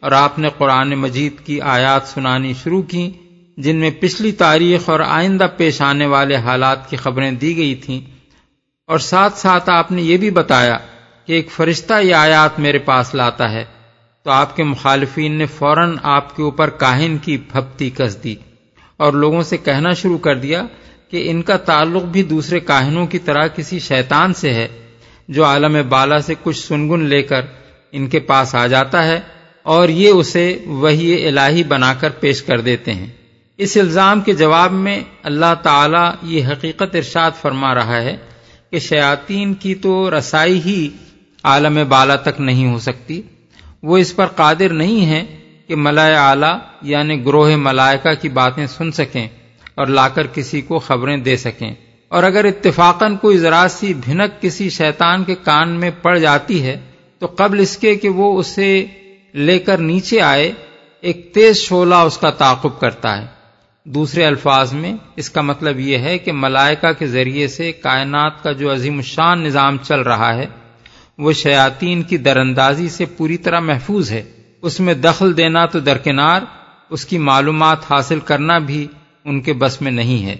اور 0.00 0.12
آپ 0.12 0.38
نے 0.38 0.48
قرآن 0.58 0.94
مجید 0.98 1.40
کی 1.46 1.60
آیات 1.70 2.06
سنانی 2.08 2.52
شروع 2.62 2.82
کی، 2.82 3.10
جن 3.58 3.76
میں 3.76 3.90
پچھلی 4.00 4.32
تاریخ 4.32 4.88
اور 4.88 5.00
آئندہ 5.00 5.46
پیش 5.56 5.80
آنے 5.82 6.06
والے 6.06 6.36
حالات 6.44 6.88
کی 6.90 6.96
خبریں 6.96 7.30
دی 7.32 7.56
گئی 7.56 7.74
تھیں، 7.74 8.00
اور 8.88 8.98
ساتھ 9.00 9.38
ساتھ 9.38 9.70
آپ 9.70 9.92
نے 9.92 10.02
یہ 10.02 10.16
بھی 10.16 10.30
بتایا 10.32 10.76
کہ 11.26 11.32
ایک 11.32 11.50
فرشتہ 11.50 12.00
یہ 12.02 12.14
آیات 12.14 12.58
میرے 12.58 12.78
پاس 12.84 13.14
لاتا 13.14 13.50
ہے، 13.52 13.64
تو 14.26 14.30
آپ 14.30 14.56
کے 14.56 14.64
مخالفین 14.64 15.32
نے 15.32 15.46
فوراً 15.48 15.96
آپ 16.10 16.36
کے 16.36 16.42
اوپر 16.42 16.70
کاہن 16.78 17.16
کی 17.18 17.36
پھپتی 17.52 17.90
کس 17.96 18.22
دی 18.24 18.34
اور 19.00 19.12
لوگوں 19.14 19.42
سے 19.42 19.56
کہنا 19.58 19.92
شروع 20.02 20.18
کر 20.18 20.38
دیا 20.38 20.62
کہ 21.12 21.30
ان 21.30 21.42
کا 21.42 21.56
تعلق 21.56 22.02
بھی 22.02 22.22
دوسرے 22.22 22.60
کاہنوں 22.60 23.06
کی 23.06 23.18
طرح 23.18 23.46
کسی 23.46 23.78
شیطان 23.78 24.34
سے 24.34 24.54
ہے، 24.54 24.68
جو 25.28 25.44
عالم 25.44 25.76
بالا 25.88 26.20
سے 26.20 26.34
کچھ 26.42 26.58
سنگن 26.58 27.00
لے 27.00 27.22
کر 27.22 27.40
ان 27.92 28.06
کے 28.06 28.20
پاس 28.20 28.54
آ 28.54 28.66
جاتا 28.66 29.06
ہے 29.06 29.20
اور 29.62 29.88
یہ 29.88 30.08
اسے 30.08 30.58
وہی 30.66 31.26
الہی 31.26 31.64
بنا 31.64 31.94
کر 31.94 32.10
پیش 32.10 32.42
کر 32.42 32.60
دیتے 32.60 32.94
ہیں۔ 32.94 33.06
اس 33.58 33.76
الزام 33.76 34.20
کے 34.20 34.32
جواب 34.32 34.72
میں 34.72 35.00
اللہ 35.22 35.54
تعالی 35.62 36.36
یہ 36.36 36.46
حقیقت 36.46 36.96
ارشاد 36.96 37.30
فرما 37.40 37.74
رہا 37.74 38.00
ہے 38.00 38.16
کہ 38.70 38.78
شیاطین 38.78 39.54
کی 39.54 39.74
تو 39.74 40.18
رسائی 40.18 40.60
ہی 40.64 40.88
عالم 41.44 41.78
بالا 41.88 42.16
تک 42.16 42.40
نہیں 42.40 42.72
ہو 42.72 42.78
سکتی۔ 42.78 43.22
وہ 43.82 43.98
اس 43.98 44.16
پر 44.16 44.26
قادر 44.26 44.68
نہیں 44.68 45.06
ہے 45.06 45.24
کہ 45.66 45.76
ملائے 45.76 46.14
اعلی 46.14 46.52
یعنی 46.82 47.24
گروہ 47.24 47.56
ملائکہ 47.56 48.14
کی 48.22 48.28
باتیں 48.28 48.66
سن 48.66 48.92
سکیں۔ 48.92 49.28
اور 49.74 49.86
لا 49.86 50.08
کر 50.08 50.26
کسی 50.26 50.60
کو 50.60 50.78
خبریں 50.78 51.16
دے 51.16 51.36
سکیں۔ 51.36 51.74
اور 52.08 52.22
اگر 52.22 52.44
اتفاقاً 52.44 53.16
کوئی 53.16 53.38
ذرا 53.38 53.66
سی 53.70 53.94
بھنک 53.94 54.42
کسی 54.42 54.70
شیطان 54.70 55.24
کے 55.24 55.34
کان 55.34 55.68
میں 55.68 55.90
پڑ 56.02 56.18
جاتی 56.18 56.62
ہے، 56.62 56.80
تو 57.18 57.26
قبل 57.26 57.60
اس 57.60 57.76
کے 57.76 57.94
کہ 57.94 58.08
وہ 58.08 58.38
اسے 58.38 58.86
لے 59.34 59.58
کر 59.58 59.78
نیچے 59.78 60.20
آئے، 60.20 60.52
ایک 61.00 61.34
تیز 61.34 61.56
شولہ 61.56 61.94
اس 61.94 62.18
کا 62.18 62.30
تعاقب 62.30 62.80
کرتا 62.80 63.22
ہے۔ 63.22 63.26
دوسرے 63.84 64.24
الفاظ 64.24 64.72
میں، 64.72 64.96
اس 65.16 65.30
کا 65.30 65.40
مطلب 65.40 65.80
یہ 65.80 65.98
ہے 65.98 66.18
کہ 66.18 66.32
ملائکہ 66.32 66.92
کے 66.92 67.06
ذریعے 67.06 67.48
سے 67.48 67.72
کائنات 67.72 68.42
کا 68.42 68.52
جو 68.52 68.72
عظیم 68.72 68.96
الشان 68.96 69.44
نظام 69.44 69.76
چل 69.82 70.00
رہا 70.00 70.34
ہے، 70.34 70.46
وہ 71.18 71.32
شیاطین 71.32 72.02
کی 72.02 72.16
درندازی 72.16 72.88
سے 72.88 73.04
پوری 73.04 73.36
طرح 73.36 73.60
محفوظ 73.60 74.10
ہے۔ 74.10 74.22
اس 74.62 74.80
میں 74.80 74.94
دخل 74.94 75.36
دینا 75.36 75.66
تو 75.66 75.80
درکنار 75.80 76.40
اس 76.90 77.06
کی 77.06 77.18
معلومات 77.18 77.78
حاصل 77.90 78.20
کرنا 78.20 78.58
بھی 78.58 78.86
ان 79.24 79.40
کے 79.40 79.52
بس 79.52 79.82
میں 79.82 79.92
نہیں 79.92 80.26
ہے۔ 80.26 80.36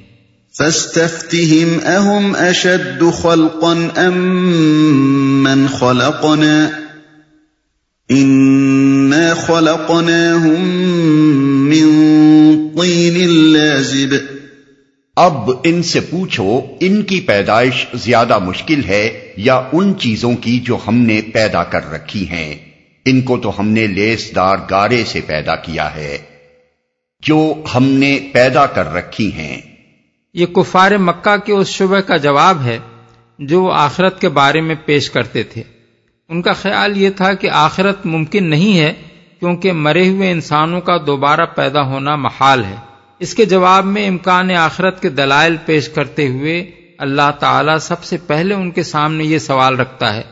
فاستفتهم 0.58 1.78
اهم 1.84 2.36
اشد 2.38 3.02
خلقا 3.22 4.06
ام 4.06 4.52
من 5.42 5.66
خلقنا؟ 5.66 6.68
انا 8.08 9.34
خلقناهم 9.34 10.68
من 11.68 11.90
طين 12.80 13.28
لازب۔ 13.30 14.14
اب 15.16 15.50
ان 15.64 15.82
سے 15.82 16.00
پوچھو 16.00 16.60
ان 16.80 17.02
کی 17.02 17.20
پیدائش 17.20 17.86
زیادہ 17.94 18.38
مشکل 18.38 18.84
ہے 18.84 19.32
یا 19.36 19.62
ان 19.72 19.92
چیزوں 19.98 20.34
کی 20.34 20.58
جو 20.58 20.78
ہم 20.88 20.94
نے 20.94 21.20
پیدا 21.32 21.62
کر 21.62 21.92
رکھی 21.92 22.28
ہیں؟ 22.30 22.54
ان 23.04 23.20
کو 23.20 23.36
تو 23.36 23.60
ہم 23.60 23.68
نے 23.68 23.86
لیس 23.86 24.30
دار 24.34 24.56
گارے 24.70 25.04
سے 25.06 25.20
پیدا 25.26 25.56
کیا 25.56 25.94
ہے۔ 25.96 26.18
جو 27.22 27.54
ہم 27.74 27.84
نے 27.84 28.18
پیدا 28.32 28.66
کر 28.66 28.92
رکھی 28.92 29.32
ہیں۔ 29.32 29.60
یہ 30.34 30.46
کفار 30.46 30.90
مکہ 30.90 31.36
کے 31.36 31.52
اس 31.52 31.68
شبہ 31.68 32.00
کا 32.00 32.16
جواب 32.16 32.62
ہے 32.64 32.78
جو 33.38 33.62
وہ 33.62 33.72
آخرت 33.74 34.20
کے 34.20 34.28
بارے 34.28 34.60
میں 34.60 34.74
پیش 34.84 35.10
کرتے 35.10 35.42
تھے۔ 35.42 35.62
ان 36.28 36.42
کا 36.42 36.52
خیال 36.52 36.96
یہ 36.96 37.10
تھا 37.10 37.34
کہ 37.34 37.50
آخرت 37.50 38.06
ممکن 38.06 38.50
نہیں 38.50 38.78
ہے 38.78 38.92
کیونکہ 39.40 39.72
مرے 39.72 40.08
ہوئے 40.08 40.30
انسانوں 40.30 40.80
کا 40.80 40.96
دوبارہ 41.06 41.46
پیدا 41.56 41.82
ہونا 41.82 42.16
محال 42.16 42.64
ہے۔ 42.64 42.76
اس 43.18 43.34
کے 43.34 43.44
جواب 43.44 43.84
میں 43.84 44.08
امکان 44.08 44.50
آخرت 44.50 45.02
کے 45.02 45.08
دلائل 45.08 45.56
پیش 45.66 45.88
کرتے 45.88 46.28
ہوئے 46.28 46.70
اللہ 46.98 47.30
تعالی 47.40 47.78
سب 47.80 48.04
سے 48.04 48.16
پہلے 48.26 48.54
ان 48.54 48.70
کے 48.70 48.82
سامنے 48.82 49.24
یہ 49.24 49.38
سوال 49.38 49.76
رکھتا 49.76 50.14
ہے 50.14 50.22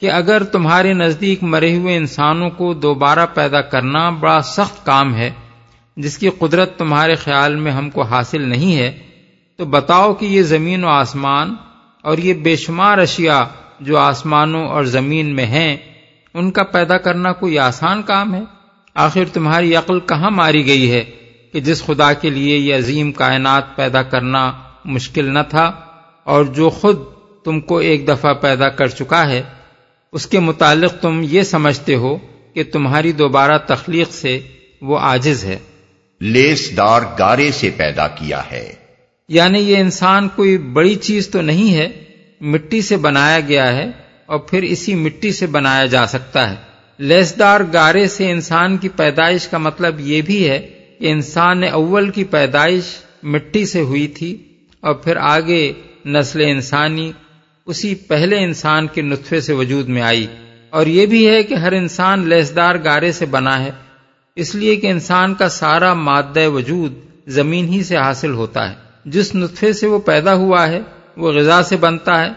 کہ 0.00 0.10
اگر 0.10 0.42
تمہارے 0.42 0.92
نزدیک 0.92 1.42
مرے 1.42 1.76
ہوئے 1.76 1.96
انسانوں 1.96 2.50
کو 2.50 2.74
دوبارہ 2.74 3.26
پیدا 3.34 3.60
کرنا 3.60 4.10
بڑا 4.10 4.42
سخت 4.42 4.86
کام 4.86 5.14
ہے 5.14 5.30
جس 5.96 6.18
کی 6.18 6.28
قدرت 6.28 6.78
تمہارے 6.78 7.14
خیال 7.14 7.56
میں 7.56 7.72
ہم 7.72 7.90
کو 7.90 8.02
حاصل 8.02 8.42
نہیں 8.42 8.76
ہے، 8.76 8.98
تو 9.56 9.64
بتاؤ 9.64 10.14
کہ 10.14 10.26
یہ 10.26 10.42
زمین 10.42 10.84
و 10.84 10.88
آسمان 10.88 11.54
اور 12.02 12.18
یہ 12.18 12.34
بے 12.34 12.56
شمار 12.56 12.98
اشیاء 12.98 13.42
جو 13.80 13.98
آسمانوں 13.98 14.66
اور 14.66 14.84
زمین 14.84 15.34
میں 15.34 15.46
ہیں، 15.46 15.76
ان 16.34 16.50
کا 16.50 16.62
پیدا 16.62 16.98
کرنا 16.98 17.32
کوئی 17.32 17.58
آسان 17.58 18.02
کام 18.02 18.34
ہے؟ 18.34 18.40
آخر 18.94 19.24
تمہاری 19.32 19.74
عقل 19.74 20.00
کہاں 20.00 20.30
ماری 20.30 20.66
گئی 20.66 20.90
ہے 20.90 21.04
کہ 21.52 21.60
جس 21.60 21.84
خدا 21.86 22.12
کے 22.12 22.30
لیے 22.30 22.56
یہ 22.56 22.76
عظیم 22.76 23.12
کائنات 23.12 23.76
پیدا 23.76 24.02
کرنا 24.02 24.52
مشکل 24.84 25.24
نہ 25.24 25.38
تھا 25.50 25.72
اور 26.24 26.44
جو 26.44 26.70
خود 26.70 26.96
تم 27.44 27.60
کو 27.60 27.78
ایک 27.78 28.08
دفعہ 28.08 28.34
پیدا 28.34 28.68
کر 28.68 28.86
چکا 28.86 29.28
ہے، 29.28 29.42
اس 30.12 30.26
کے 30.26 30.40
متعلق 30.40 30.92
تم 31.00 31.20
یہ 31.22 31.42
سمجھتے 31.42 31.94
ہو 31.94 32.16
کہ 32.54 32.64
تمہاری 32.64 33.12
دوبارہ 33.12 33.58
تخلیق 33.58 34.12
سے 34.12 34.40
وہ 34.80 34.98
آجز 35.00 35.44
ہے۔ 35.44 35.58
لیس 36.20 36.76
دار 36.76 37.00
گارے 37.18 37.50
سے 37.52 37.70
پیدا 37.76 38.08
کیا 38.08 38.42
ہے۔ 38.52 38.72
یعنی 39.28 39.58
یہ 39.58 39.76
انسان 39.76 40.28
کوئی 40.28 40.58
بڑی 40.58 40.94
چیز 40.94 41.28
تو 41.28 41.40
نہیں 41.40 41.74
ہے، 41.74 41.88
مٹی 42.40 42.82
سے 42.82 42.96
بنایا 42.96 43.40
گیا 43.40 43.76
ہے 43.76 43.90
اور 44.26 44.38
پھر 44.38 44.62
اسی 44.62 44.94
مٹی 44.94 45.32
سے 45.32 45.46
بنایا 45.46 45.84
جا 45.84 46.06
سکتا 46.06 46.50
ہے۔ 46.50 46.54
لیسدار 46.98 47.60
گارے 47.72 48.08
سے 48.08 48.30
انسان 48.30 48.76
کی 48.76 48.88
پیدائش 48.88 49.48
کا 49.48 49.58
مطلب 49.58 50.00
یہ 50.00 50.22
بھی 50.22 50.48
ہے 50.48 50.58
کہ 50.98 51.12
انسان 51.12 51.64
اول 51.64 52.10
کی 52.10 52.24
پیدائش 52.24 52.82
مٹی 53.22 53.66
سے 53.66 53.80
ہوئی 53.80 54.06
تھی 54.06 54.36
اور 54.80 54.94
پھر 54.94 55.16
آگے 55.16 55.72
نسل 56.06 56.40
انسانی 56.40 57.12
اسی 57.66 57.94
پہلے 57.94 58.44
انسان 58.44 58.86
کے 58.86 59.02
نطفے 59.02 59.40
سے 59.40 59.52
وجود 59.52 59.88
میں 59.88 60.02
آئی۔ 60.02 60.26
اور 60.70 60.86
یہ 60.86 61.06
بھی 61.06 61.28
ہے 61.28 61.42
کہ 61.42 61.54
ہر 61.54 61.72
انسان 61.72 62.28
لیسدار 62.28 62.74
گارے 62.84 63.12
سے 63.12 63.26
بنا 63.26 63.64
ہے۔ 63.64 63.70
اس 64.36 64.54
لیے 64.54 64.76
کہ 64.76 64.86
انسان 64.86 65.34
کا 65.34 65.48
سارا 65.48 65.94
مادہ 65.94 66.48
وجود 66.48 66.94
زمین 67.26 67.68
ہی 67.68 67.84
سے 67.84 67.96
حاصل 67.96 68.30
ہوتا 68.30 68.70
ہے۔ 68.70 68.74
جس 69.04 69.34
نطفے 69.34 69.72
سے 69.72 69.86
وہ 69.86 69.98
پیدا 69.98 70.34
ہوا 70.34 70.68
ہے، 70.68 70.80
وہ 71.16 71.32
غذا 71.32 71.62
سے 71.62 71.76
بنتا 71.76 72.24
ہے 72.24 72.28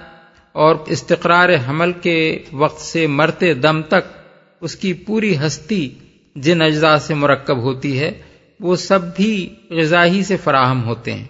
اور 0.52 0.76
استقرار 0.86 1.50
حمل 1.70 1.92
کے 1.92 2.40
وقت 2.54 2.82
سے 2.82 3.08
مرتے 3.08 3.54
دم 3.54 3.82
تک 3.82 4.18
اس 4.62 4.76
کی 4.76 4.94
پوری 4.94 5.38
ہستی 5.38 5.90
جن 6.36 6.62
اجزاء 6.62 6.98
سے 6.98 7.14
مرکب 7.14 7.58
ہوتی 7.58 8.00
ہے، 8.00 8.12
وہ 8.60 8.76
سب 8.76 9.00
بھی 9.16 9.56
غذا 9.70 10.06
ہی 10.06 10.24
سے 10.24 10.38
فراہم 10.38 10.84
ہوتے 10.84 11.14
ہیں۔ 11.14 11.26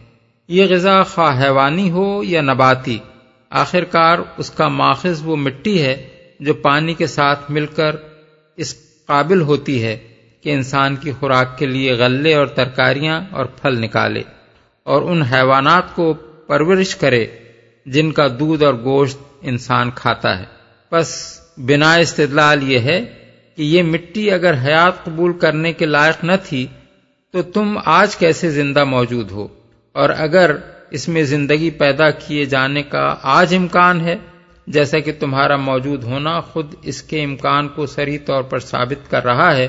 یہ 0.48 0.66
غذا 0.70 1.04
خواہ 1.04 1.44
حیوانی 1.44 1.92
ہو 1.92 2.24
یا 2.24 2.42
نباتی 2.42 2.98
آخر 3.50 3.84
کار 3.84 4.18
اس 4.38 4.52
کا 4.52 4.68
ماخذ 4.68 5.22
وہ 5.24 5.36
مٹی 5.36 5.82
ہے 5.82 6.08
جو 6.40 6.54
پانی 6.54 6.94
کے 6.94 7.08
ساتھ 7.08 7.52
مل 7.52 7.66
کر 7.66 7.96
اس 8.56 8.76
قابل 9.06 9.42
ہوتی 9.42 9.84
ہے۔ 9.84 9.98
کہ 10.42 10.54
انسان 10.54 10.96
کی 10.96 11.12
خوراک 11.12 11.58
کے 11.58 11.66
لیے 11.66 11.94
غلے 11.94 12.36
اور 12.36 12.48
ترکاریاں 12.48 13.22
اور 13.32 13.46
پھل 13.46 13.82
نکالے 13.82 14.24
اور 14.84 15.02
ان 15.02 15.22
حیوانات 15.22 15.96
کو 15.96 16.14
پرورش 16.48 16.96
کرے 16.96 17.28
جن 17.86 18.12
کا 18.12 18.28
دودھ 18.40 18.64
اور 18.64 18.74
گوشت 18.74 19.18
انسان 19.42 19.92
کھاتا 19.96 20.40
ہے۔ 20.40 20.46
بس 20.92 21.40
بنا 21.58 21.94
استدلال 21.94 22.72
یہ 22.72 22.80
ہے 22.80 23.06
کہ 23.56 23.64
یہ 23.64 23.84
مٹی 23.84 24.32
اگر 24.32 24.54
حیات 24.54 25.04
قبول 25.04 25.34
کرنے 25.34 25.74
کے 25.74 25.86
لائق 25.86 26.24
نہ 26.24 26.32
تھی 26.44 26.68
تو 27.32 27.42
تم 27.42 27.80
آج 27.86 28.16
کیسے 28.16 28.50
زندہ 28.50 28.84
موجود 28.84 29.32
ہو؟ 29.32 29.48
اور 29.94 30.10
اگر 30.18 30.56
اس 30.92 31.08
میں 31.08 31.24
زندگی 31.24 31.70
پیدا 31.70 32.10
کیے 32.10 32.46
جانے 32.46 32.84
کا 32.84 33.16
آج 33.22 33.56
امکان 33.56 34.02
ہے، 34.02 34.16
جیسا 34.68 35.00
کہ 35.00 35.12
تمہارا 35.20 35.56
موجود 35.56 36.04
ہونا 36.04 36.40
خود 36.40 36.74
اس 36.82 37.04
کے 37.04 37.24
امکان 37.24 37.68
کو 37.68 37.86
سری 37.86 38.18
طور 38.18 38.44
پر 38.44 38.60
ثابت 38.60 39.12
کر 39.12 39.24
رہا 39.24 39.56
ہے 39.56 39.68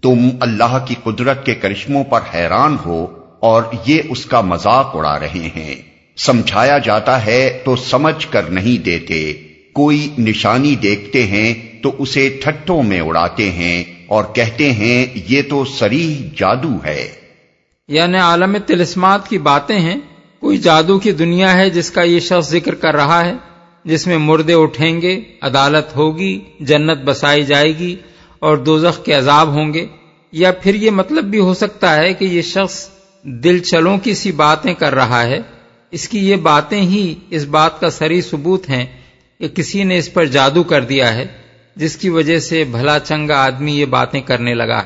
تم 0.02 0.28
اللہ 0.40 0.85
کی 0.88 0.95
قدرت 1.04 1.47
کے 1.47 1.54
کرشموں 1.54 2.04
پر 2.04 2.21
حیران 2.35 2.76
ہو 2.87 3.07
اور 3.40 3.62
یہ 3.87 4.02
اس 4.09 4.26
کا 4.26 4.40
مذاق 4.40 4.90
اڑا 4.95 5.18
رہے 5.21 5.49
ہیں۔ 5.57 5.75
سمجھایا 6.16 6.78
جاتا 6.78 7.26
ہے 7.26 7.59
تو 7.64 7.76
سمجھ 7.76 8.26
کر 8.30 8.42
نہیں 8.42 8.85
دیتے۔ 8.85 9.33
کوئی 9.73 10.09
نشانی 10.18 10.76
دیکھتے 10.76 11.26
ہیں 11.26 11.83
تو 11.83 11.95
اسے 11.99 12.40
ٹھٹوں 12.45 12.83
میں 12.83 13.00
اڑاتے 13.00 13.50
ہیں 13.50 13.85
اور 14.07 14.25
کہتے 14.35 14.73
ہیں 14.73 15.07
یہ 15.28 15.42
تو 15.50 15.64
سریح 15.64 16.14
جادو 16.38 16.76
ہے۔ 16.85 17.09
یعنی 17.88 18.18
عالم 18.18 18.57
تلسمات 18.66 19.28
کی 19.28 19.38
باتیں 19.38 19.80
ہیں۔ 19.80 20.00
کوئی 20.40 20.59
جادو 20.59 20.99
کی 20.99 21.12
دنیا 21.12 21.54
ہے 21.54 21.71
جس 21.71 21.90
کا 21.90 22.02
یہ 22.02 22.21
شخص 22.21 22.50
ذکر 22.50 22.75
کر 22.75 22.95
رہا 22.95 23.25
ہے۔ 23.25 23.35
جس 23.85 24.06
میں 24.06 24.18
مردے 24.18 24.54
اٹھیں 24.54 25.02
گے، 25.02 25.20
عدالت 25.42 25.97
ہوگی، 25.97 26.40
جنت 26.61 26.99
بسائی 27.04 27.42
جائے 27.42 27.78
گی 27.78 27.97
اور 28.38 28.56
دوزخ 28.56 29.04
کے 29.04 29.12
عذاب 29.12 29.49
ہوں 29.49 29.75
گے۔ 29.75 29.87
یا 30.32 30.52
پھر 30.52 30.75
یہ 30.75 30.90
مطلب 30.90 31.25
بھی 31.25 31.38
ہو 31.38 31.54
سکتا 31.54 31.97
ہے 31.97 32.14
کہ 32.14 32.25
یہ 32.25 32.42
شخص 32.42 32.88
دل 33.23 33.58
چلوں 33.58 33.99
کی 33.99 34.14
سی 34.14 34.32
باتیں 34.32 34.75
کر 34.75 34.94
رہا 34.94 35.23
ہے۔ 35.23 35.38
اس 35.90 36.08
کی 36.08 36.30
یہ 36.30 36.37
باتیں 36.37 36.80
ہی 36.80 37.14
اس 37.30 37.44
بات 37.44 37.80
کا 37.80 37.90
سری 37.90 38.20
ثبوت 38.20 38.70
ہیں 38.70 38.87
کہ 39.38 39.49
کسی 39.49 39.85
نے 39.85 39.99
اس 39.99 40.12
پر 40.12 40.25
جادو 40.25 40.62
کر 40.62 40.85
دیا 40.85 41.14
ہے، 41.14 41.26
جس 41.76 41.97
کی 41.97 42.08
وجہ 42.08 42.38
سے 42.38 42.64
بھلا 42.64 42.99
چنگا 42.99 43.44
آدمی 43.44 43.80
یہ 43.80 43.85
باتیں 43.85 44.20
کرنے 44.20 44.54
لگا۔ 44.54 44.82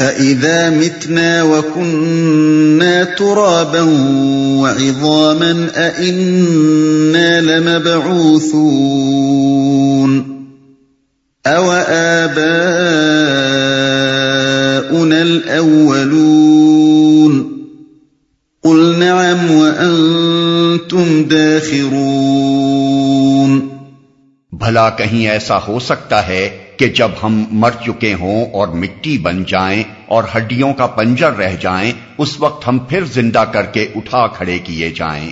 أَإِذَا 0.00 0.70
مِتْنَا 0.70 1.42
وَكُنَّا 1.42 3.04
تُرَابًا 3.04 3.82
وَعِظَامًا 4.60 5.68
أَإِنَّا 5.76 7.40
لَمَبْعُوثُونَ 7.40 8.64
أَوَ 11.46 11.72
آبَاؤُنَا 11.88 12.42
الْأَوَّلُونَ 15.22 16.44
قُلْ 18.62 18.98
نَعَمْ 18.98 19.50
وَأَنْتُمْ 19.50 21.24
دَاخِرُونَ 21.30 22.34
بھلا 24.52 24.90
کہیں 24.90 25.28
ایسا 25.28 25.58
ہو 25.68 25.78
سکتا 25.78 26.28
ہے 26.28 26.63
کہ 26.76 26.86
جب 26.86 27.10
ہم 27.22 27.44
مر 27.50 27.70
چکے 27.86 28.14
ہوں 28.14 28.46
اور 28.52 28.68
مٹی 28.68 29.18
بن 29.18 29.44
جائیں 29.44 29.82
اور 30.06 30.24
ہڈیوں 30.36 30.74
کا 30.74 30.86
پنجر 30.86 31.32
رہ 31.32 31.56
جائیں، 31.60 31.92
اس 32.18 32.40
وقت 32.40 32.68
ہم 32.68 32.78
پھر 32.78 33.04
زندہ 33.04 33.44
کر 33.52 33.66
کے 33.66 33.88
اٹھا 33.94 34.26
کھڑے 34.26 34.58
کیے 34.58 34.90
جائیں۔ 34.90 35.30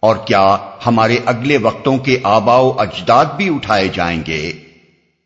اور 0.00 0.16
کیا 0.16 0.56
ہمارے 0.86 1.18
اگلے 1.26 1.56
وقتوں 1.56 1.98
کے 1.98 2.18
آبا 2.22 2.56
و 2.56 2.80
اجداد 2.80 3.24
بھی 3.36 3.54
اٹھائے 3.54 3.88
جائیں 3.88 4.22
گے؟ 4.26 4.52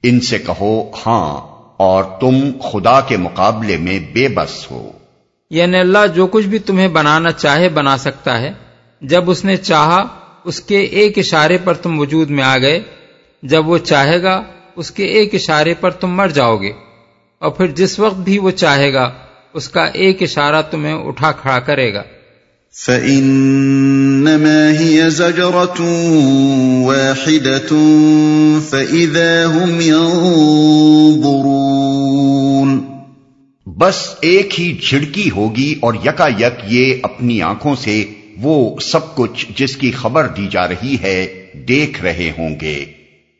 ان 0.02 0.20
سے 0.20 0.38
کہو 0.38 0.90
ہاں 1.06 1.40
اور 1.76 2.04
تم 2.04 2.50
خدا 2.72 3.00
کے 3.00 3.16
مقابلے 3.16 3.76
میں 3.76 4.00
بے 4.12 4.28
بس 4.28 4.70
ہو۔ 4.70 4.92
یعنی 5.50 5.78
اللہ 5.78 6.06
جو 6.14 6.26
کچھ 6.26 6.46
بھی 6.46 6.58
تمہیں 6.58 6.88
بنانا 6.88 7.32
چاہے 7.32 7.68
بنا 7.68 7.96
سکتا 7.96 8.40
ہے۔ 8.40 8.52
جب 9.00 9.30
اس 9.30 9.44
نے 9.44 9.56
چاہا، 9.56 10.04
اس 10.44 10.60
کے 10.60 10.78
ایک 10.78 11.18
اشارے 11.18 11.58
پر 11.64 11.74
تم 11.74 12.00
وجود 12.00 12.30
میں 12.30 12.44
آ 12.44 12.58
گئے۔ 12.58 12.80
جب 13.42 13.68
وہ 13.68 13.78
چاہے 13.78 14.22
گا 14.22 14.42
اس 14.78 14.90
کے 14.90 15.04
ایک 15.04 15.34
اشارے 15.34 15.74
پر 15.74 15.90
تم 15.90 16.10
مر 16.10 16.28
جاؤ 16.28 16.56
گے۔ 16.56 16.72
اور 17.38 17.50
پھر 17.50 17.66
جس 17.66 17.98
وقت 17.98 18.16
بھی 18.16 18.38
وہ 18.38 18.50
چاہے 18.50 18.92
گا 18.92 19.12
اس 19.54 19.68
کا 19.68 19.84
ایک 19.84 20.22
اشارہ 20.22 20.62
تمہیں 20.70 20.94
اٹھا 20.94 21.32
کھڑا 21.32 21.58
کرے 21.58 21.94
گا۔ 21.94 22.02
فَإِنَّمَا 22.86 24.70
هِيَ 24.70 25.08
زَجْرَةٌ 25.08 25.84
وَاحِدَةٌ 26.86 27.76
فَإِذَا 28.70 29.56
هُمْ 29.56 29.82
يَنظُرُونَ۔ 29.82 32.78
بس 33.66 34.14
ایک 34.20 34.60
ہی 34.60 34.78
جھڑکی 34.82 35.30
ہوگی 35.30 35.74
اور 35.80 35.94
یکا 35.94 36.28
یک 36.28 36.60
یہ 36.64 36.94
اپنی 37.02 37.42
آنکھوں 37.42 37.76
سے 37.76 38.04
وہ 38.40 38.80
سب 38.80 39.14
کچھ 39.14 39.46
جس 39.56 39.76
کی 39.76 39.90
خبر 39.90 40.26
دی 40.26 40.48
جا 40.50 40.68
رہی 40.68 40.96
ہے 41.02 41.46
دیکھ 41.68 42.02
رہے 42.02 42.32
ہوں 42.38 42.60
گے۔ 42.60 42.84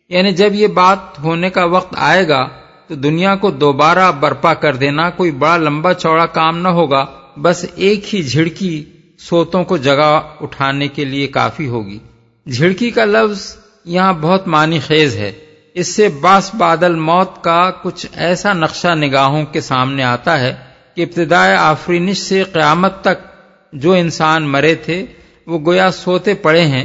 یعنی 0.09 0.33
جب 0.33 0.55
یہ 0.55 0.67
بات 0.67 1.19
ہونے 1.19 1.51
کا 1.51 1.65
وقت 1.65 1.95
آئے 1.99 2.29
گا 2.29 2.49
تو 2.87 2.95
دنیا 2.95 3.37
کو 3.37 3.51
دوبارہ 3.51 4.13
برپا 4.13 4.55
کر 4.55 4.77
دینا 4.77 5.11
کوئی 5.11 5.31
بڑا 5.31 5.57
لمبا 5.57 5.95
چوڑا 5.95 6.27
کام 6.27 6.59
نہ 6.59 6.69
ہوگا، 6.69 7.07
بس 7.37 7.67
ایک 7.75 8.15
ہی 8.15 8.23
جھڑکی 8.23 8.85
سوتوں 9.19 9.65
کو 9.65 9.77
جگہ 9.77 10.21
اٹھانے 10.41 10.89
کے 10.89 11.05
لیے 11.05 11.27
کافی 11.27 11.67
ہوگی۔ 11.67 11.99
جھڑکی 12.47 12.91
کا 12.91 13.05
لفظ 13.05 13.57
یہاں 13.85 14.13
بہت 14.13 14.49
معنی 14.49 14.79
خیز 14.79 15.17
ہے۔ 15.17 15.33
اس 15.75 15.95
سے 15.95 16.09
باس 16.09 16.55
بادل 16.55 16.95
موت 16.95 17.45
کا 17.45 17.71
کچھ 17.83 18.07
ایسا 18.15 18.53
نقشہ 18.53 18.95
نگاہوں 18.95 19.45
کے 19.45 19.61
سامنے 19.61 20.03
آتا 20.03 20.41
ہے 20.41 20.55
کہ 20.95 21.03
ابتدائے 21.03 21.57
آفرینش 21.57 22.19
سے 22.19 22.43
قیامت 22.43 23.01
تک 23.01 23.27
جو 23.73 23.93
انسان 23.93 24.43
مرے 24.43 24.75
تھے، 24.75 25.07
وہ 25.47 25.59
گویا 25.67 25.91
سوتے 25.91 26.35
پڑے 26.35 26.63
ہیں۔ 26.63 26.85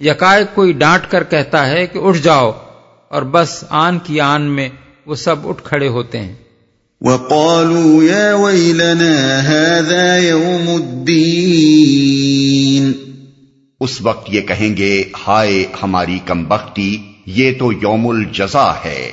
یکائک 0.00 0.54
کوئی 0.54 0.72
ڈانٹ 0.72 1.10
کر 1.10 1.24
کہتا 1.24 1.70
ہے 1.70 1.86
کہ 1.86 1.98
اٹھ 1.98 2.18
جاؤ 2.18 2.52
اور 3.08 3.22
بس 3.22 3.64
آن 3.68 3.98
کی 3.98 4.20
آن 4.20 4.42
میں 4.42 4.68
وہ 5.06 5.14
سب 5.14 5.48
اٹھ 5.48 5.64
کھڑے 5.64 5.88
ہوتے 5.88 6.18
ہیں۔ 6.18 6.34
وقالوا 7.00 8.04
يا 8.04 8.34
ويلنا 8.34 9.48
هذا 9.48 10.16
يوم 10.16 10.68
الدين۔ 10.68 12.92
اس 13.80 14.02
وقت 14.02 14.34
یہ 14.34 14.40
کہیں 14.40 14.76
گے 14.76 15.04
ہائے 15.26 15.64
ہماری 15.82 16.18
کم 16.24 16.44
بختی 16.44 16.98
یہ 17.26 17.52
تو 17.58 17.72
یوم 17.72 18.08
الجزا 18.08 18.72
ہے۔ 18.84 19.12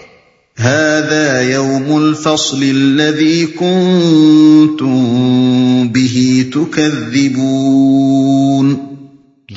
هذا 0.63 1.41
يوم 1.41 1.95
الفصل 1.95 2.57
الذي 2.57 3.45
كنتم 3.45 5.87
به 5.87 6.35
تكذبون۔ 6.53 8.94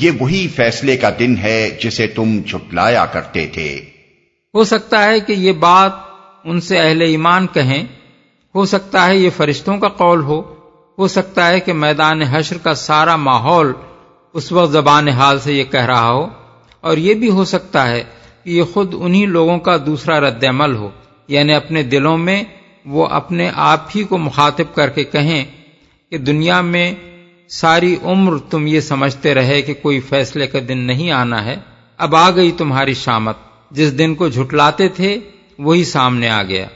یہ 0.00 0.10
وہی 0.20 0.48
فیصلے 0.48 0.96
کا 0.96 1.10
دن 1.18 1.36
ہے 1.42 1.78
جسے 1.82 2.06
تم 2.06 2.40
جھٹلایا 2.46 3.06
کرتے 3.06 3.46
تھے۔ 3.46 3.84
ہو 4.54 4.64
سکتا 4.64 5.04
ہے 5.04 5.20
کہ 5.20 5.32
یہ 5.32 5.52
بات 5.52 5.92
ان 6.44 6.60
سے 6.60 6.78
اہل 6.78 7.00
ایمان 7.00 7.46
کہیں۔ 7.46 7.84
ہو 8.54 8.66
سکتا 8.66 9.06
ہے 9.06 9.16
یہ 9.16 9.30
فرشتوں 9.36 9.78
کا 9.78 9.88
قول 9.88 10.22
ہو۔ 10.22 10.40
ہو 10.98 11.08
سکتا 11.08 11.48
ہے 11.48 11.60
کہ 11.60 11.72
میدان 11.72 12.22
حشر 12.22 12.58
کا 12.58 12.74
سارا 12.74 13.16
ماحول 13.16 13.72
اس 14.34 14.52
وقت 14.52 14.72
زبان 14.72 15.08
حال 15.08 15.38
سے 15.40 15.52
یہ 15.52 15.64
کہہ 15.64 15.86
رہا 15.86 16.10
ہو۔ 16.10 16.26
اور 16.80 16.96
یہ 16.96 17.14
بھی 17.14 17.30
ہو 17.30 17.44
سکتا 17.44 17.90
ہے 17.90 18.04
کہ 18.44 18.50
یہ 18.50 18.62
خود 18.62 18.94
انہی 18.98 19.26
لوگوں 19.26 19.58
کا 19.58 19.76
دوسرا 19.86 20.20
رد 20.20 20.44
عمل 20.44 20.76
ہو۔ 20.76 20.90
یعنی 21.28 21.52
اپنے 21.52 21.82
دلوں 21.82 22.18
میں 22.18 22.44
وہ 22.86 23.06
اپنے 23.06 23.50
آپ 23.54 23.88
ہی 23.96 24.02
کو 24.02 24.18
مخاطب 24.18 24.74
کر 24.74 24.88
کے 24.88 25.04
کہیں 25.04 25.44
کہ 26.10 26.18
دنیا 26.18 26.60
میں 26.60 26.94
ساری 27.48 27.96
عمر 28.02 28.38
تم 28.38 28.66
یہ 28.66 28.80
سمجھتے 28.80 29.34
رہے 29.34 29.62
کہ 29.62 29.74
کوئی 29.74 30.00
فیصلے 30.00 30.46
کا 30.46 30.58
دن 30.68 30.78
نہیں 30.78 31.10
آنا 31.10 31.44
ہے، 31.44 31.56
اب 31.98 32.16
آ 32.16 32.30
گئی 32.30 32.52
تمہاری 32.52 32.94
شامت۔ 32.94 33.36
جس 33.70 33.98
دن 33.98 34.14
کو 34.14 34.28
جھٹلاتے 34.28 34.88
تھے، 34.88 35.18
وہی 35.58 35.84
سامنے 35.84 36.28
آ 36.28 36.42
گیا۔ 36.42 36.66